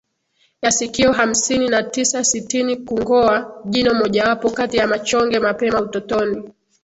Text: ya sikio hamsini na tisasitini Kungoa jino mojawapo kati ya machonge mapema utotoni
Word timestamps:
ya 0.61 0.71
sikio 0.71 1.11
hamsini 1.11 1.69
na 1.69 1.83
tisasitini 1.83 2.75
Kungoa 2.77 3.61
jino 3.65 3.93
mojawapo 3.93 4.49
kati 4.49 4.77
ya 4.77 4.87
machonge 4.87 5.39
mapema 5.39 5.81
utotoni 5.81 6.43